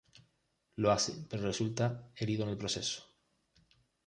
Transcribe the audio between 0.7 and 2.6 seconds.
Lo hace, pero resulta herido en el